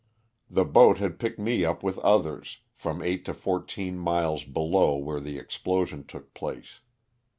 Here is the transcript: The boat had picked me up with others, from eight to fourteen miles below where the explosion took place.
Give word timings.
The 0.49 0.65
boat 0.65 0.97
had 0.97 1.19
picked 1.19 1.37
me 1.37 1.63
up 1.63 1.83
with 1.83 1.99
others, 1.99 2.57
from 2.73 3.03
eight 3.03 3.23
to 3.25 3.35
fourteen 3.35 3.99
miles 3.99 4.43
below 4.45 4.95
where 4.97 5.19
the 5.19 5.37
explosion 5.37 6.07
took 6.07 6.33
place. 6.33 6.81